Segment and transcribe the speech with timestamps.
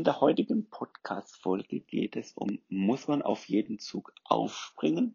[0.00, 5.14] In der heutigen Podcast-Folge geht es um, muss man auf jeden Zug aufspringen?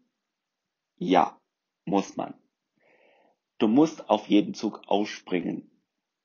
[0.94, 1.40] Ja,
[1.84, 2.34] muss man.
[3.58, 5.68] Du musst auf jeden Zug aufspringen,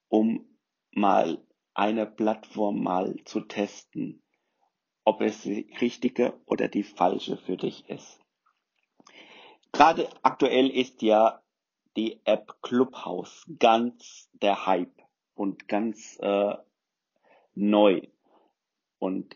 [0.10, 0.46] um
[0.92, 1.44] mal
[1.74, 4.21] eine Plattform mal zu testen,
[5.05, 8.20] ob es die richtige oder die falsche für dich ist.
[9.71, 11.41] Gerade aktuell ist ja
[11.98, 15.02] die App Clubhouse ganz der Hype
[15.34, 16.54] und ganz äh,
[17.55, 18.01] neu.
[19.01, 19.36] Und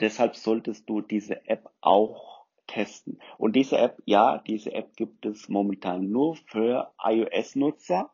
[0.00, 3.20] deshalb solltest du diese App auch testen.
[3.38, 8.12] Und diese App, ja, diese App gibt es momentan nur für iOS-Nutzer.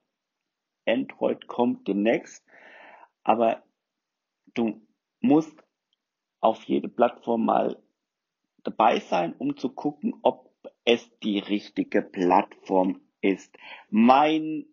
[0.85, 2.45] Android kommt demnächst.
[3.23, 3.63] Aber
[4.53, 4.87] du
[5.21, 5.65] musst
[6.41, 7.83] auf jede Plattform mal
[8.63, 10.53] dabei sein, um zu gucken, ob
[10.85, 13.57] es die richtige Plattform ist.
[13.89, 14.67] Mein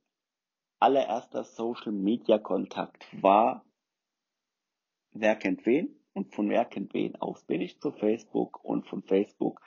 [0.79, 3.63] allererster Social Media Kontakt war
[5.19, 9.03] Wer kennt wen und von wer kennt wen aus bin ich zu Facebook und von
[9.03, 9.61] Facebook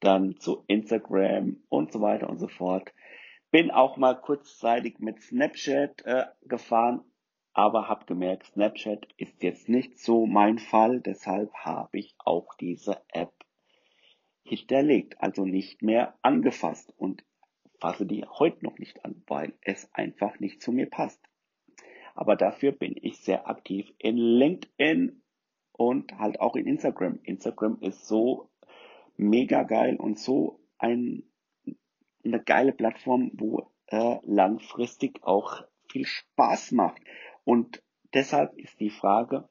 [0.00, 2.92] dann zu Instagram und so weiter und so fort.
[3.50, 7.02] Bin auch mal kurzzeitig mit Snapchat äh, gefahren,
[7.52, 13.00] aber habe gemerkt, Snapchat ist jetzt nicht so mein Fall, deshalb habe ich auch diese
[13.08, 13.32] App
[14.42, 17.24] hinterlegt, also nicht mehr angefasst und
[17.80, 21.20] fasse die heute noch nicht an, weil es einfach nicht zu mir passt.
[22.16, 25.22] Aber dafür bin ich sehr aktiv in LinkedIn
[25.72, 27.20] und halt auch in Instagram.
[27.22, 28.50] Instagram ist so
[29.16, 31.24] mega geil und so ein,
[32.24, 37.02] eine geile Plattform, wo äh, langfristig auch viel Spaß macht.
[37.44, 37.82] Und
[38.14, 39.48] deshalb ist die Frage,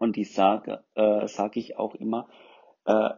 [0.00, 2.28] und die sage, äh, sage ich auch immer,
[2.86, 3.10] äh,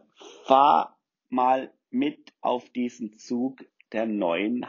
[0.45, 4.65] fahr mal mit auf diesen Zug der neuen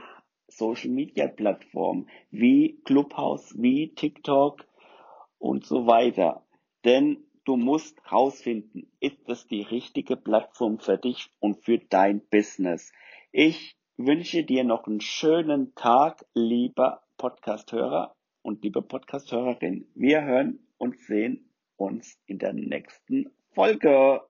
[0.48, 4.66] Social Media Plattformen wie Clubhouse, wie TikTok
[5.38, 6.44] und so weiter.
[6.84, 12.92] Denn du musst herausfinden, ist das die richtige Plattform für dich und für dein Business.
[13.33, 19.86] Ich wünsche dir noch einen schönen Tag, lieber Podcasthörer und liebe Podcasthörerin.
[19.94, 24.20] Wir hören und sehen uns in der nächsten Folge.